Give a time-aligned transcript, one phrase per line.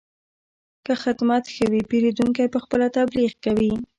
[0.85, 3.73] که خدمت ښه وي، پیرودونکی پخپله تبلیغ کوي.